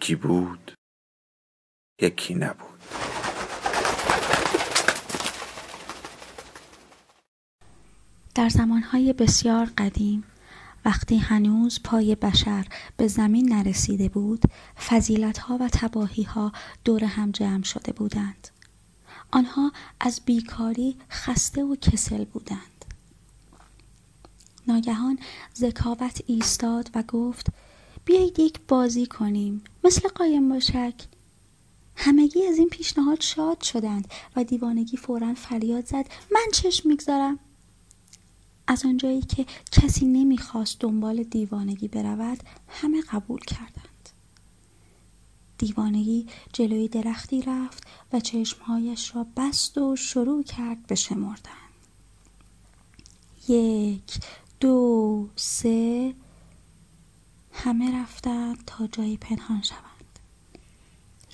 [0.00, 0.72] یکی بود
[2.02, 2.80] یکی نبود.
[8.34, 10.24] در زمانهای بسیار قدیم
[10.84, 14.42] وقتی هنوز پای بشر به زمین نرسیده بود
[14.88, 16.52] فضیلتها و تباهیها
[16.84, 18.48] دور هم جمع شده بودند.
[19.30, 22.84] آنها از بیکاری خسته و کسل بودند.
[24.66, 25.18] ناگهان
[25.56, 27.46] ذکاوت ایستاد و گفت
[28.10, 29.62] بیایید یک بازی کنیم.
[29.84, 30.94] مثل قایم باشک
[31.96, 36.06] همگی از این پیشنهاد شاد شدند و دیوانگی فورا فریاد زد.
[36.32, 37.38] من چشم می‌گذارم.
[38.66, 44.08] از آنجایی که کسی نمی‌خواست دنبال دیوانگی برود همه قبول کردند.
[45.58, 51.50] دیوانگی جلوی درختی رفت و چشمهایش را بست و شروع کرد به شمردن.
[53.48, 54.20] یک
[54.60, 56.14] دو سه
[57.64, 60.18] همه رفتند تا جایی پنهان شوند.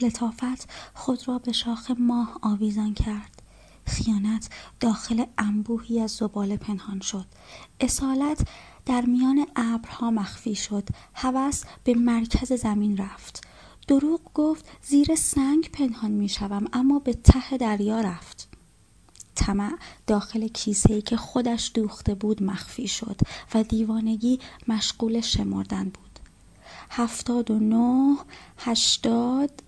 [0.00, 3.42] لطافت خود را به شاخ ماه آویزان کرد.
[3.84, 4.48] خیانت
[4.80, 7.26] داخل انبوهی از زباله پنهان شد.
[7.80, 8.48] اصالت
[8.86, 10.88] در میان ابرها مخفی شد.
[11.14, 13.46] هوس به مرکز زمین رفت.
[13.88, 18.48] دروغ گفت زیر سنگ پنهان می شوم اما به ته دریا رفت.
[19.34, 23.20] طمع داخل کیسه ای که خودش دوخته بود مخفی شد
[23.54, 26.05] و دیوانگی مشغول شمردن بود.
[26.96, 28.16] هفتاد و نه
[28.58, 29.62] هشتاد.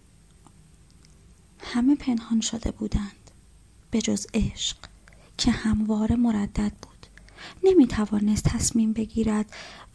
[1.61, 3.31] همه پنهان شده بودند.
[3.91, 4.77] به جز عشق
[5.39, 7.06] که همواره مردد بود.
[7.65, 9.47] نمی توانست تصمیم بگیرد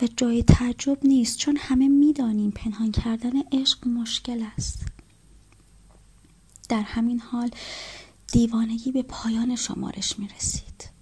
[0.02, 4.86] و جای تعجب نیست چون همه می‌دانیم پنهان کردن عشق مشکل است.
[6.70, 7.50] در همین حال
[8.32, 10.93] دیوانگی به پایان شمارش می رسید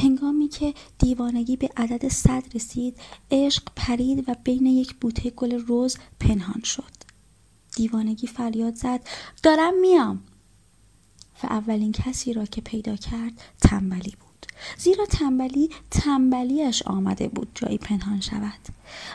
[0.00, 2.96] هنگامی که دیوانگی به عدد صد رسید
[3.30, 6.92] عشق پرید و بین یک بوته گل روز پنهان شد.
[7.76, 9.00] دیوانگی فریاد زد
[9.42, 10.22] دارم میام.
[11.42, 14.46] و اولین کسی را که پیدا کرد تنبلی بود.
[14.78, 18.60] زیرا تنبلی تنبلیش آمده بود جایی پنهان شود.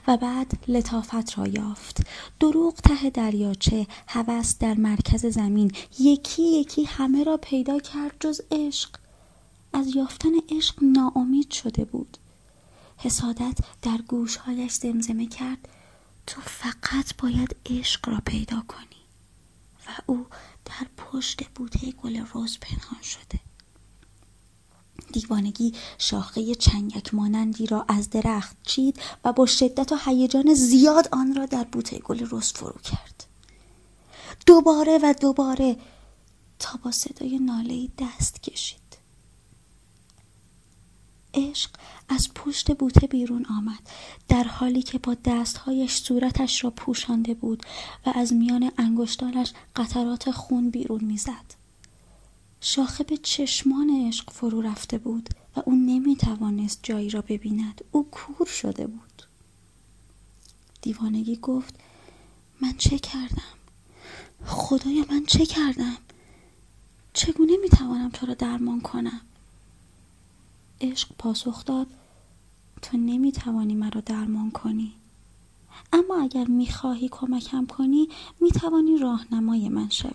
[0.07, 2.07] و بعد لطافت را یافت.
[2.39, 8.89] دروغ ته دریاچه هوس در مرکز زمین یکی یکی همه را پیدا کرد جز عشق.
[9.75, 12.17] از یافتن عشق ناامید شده بود.
[12.97, 15.67] حسادت در گوشهایش زمزمه کرد.
[16.27, 19.01] تو فقط باید عشق را پیدا کنی.
[19.87, 20.25] و او
[20.65, 23.39] در پشت بوته گل روز پنهان شده.
[25.13, 31.35] دیوانگی شاخه چنگک مانندی را از درخت چید و با شدت و هیجان زیاد آن
[31.35, 33.25] را در بوته گل روز فرو کرد.
[34.45, 35.77] دوباره و دوباره
[36.59, 38.84] تا با صدای ناله دست کشید.
[41.35, 41.69] عشق
[42.09, 43.89] از پشت بوته بیرون آمد
[44.27, 47.63] در حالی که با دستهایش صورتش را پوشانده بود
[48.05, 51.55] و از میان انگشتانش قطرات خون بیرون می‌زد.
[52.61, 57.83] شاخه به چشمان عشق فرو رفته بود و او نمی توانست جایی را ببیند.
[57.91, 59.23] او کور شده بود.
[60.81, 61.75] دیوانگی گفت
[62.61, 63.55] من چه کردم؟
[64.45, 65.97] خدایا من چه کردم؟
[67.13, 69.21] چگونه می توانم تو را درمان کنم؟
[70.81, 71.87] عشق پاسخ داد
[72.81, 74.93] تو نمی‌توانی مرا درمان کنی.
[75.93, 78.09] اما اگر می‌خواهی کمکم کنی
[78.41, 80.11] می‌توانی راهنمای من شوی.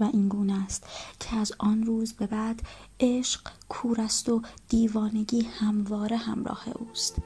[0.00, 0.86] و این گونه است
[1.20, 2.62] که از آن روز به بعد
[3.00, 7.18] عشق کور است و دیوانگی همواره همراه اوست.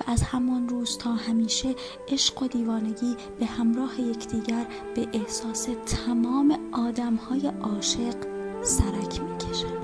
[0.00, 1.74] و از همان روز تا همیشه
[2.08, 8.16] عشق و دیوانگی به همراه یکدیگر به احساس تمام آدمهای عاشق
[8.62, 9.83] سرک می‌کشند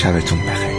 [0.00, 0.69] شبتون بخیر.